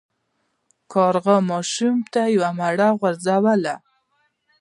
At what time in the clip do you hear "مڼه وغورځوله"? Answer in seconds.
2.59-3.75